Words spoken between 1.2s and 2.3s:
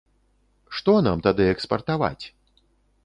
тады экспартаваць?!